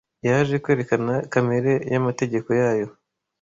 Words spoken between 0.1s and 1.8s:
Yaje kwerekana kamere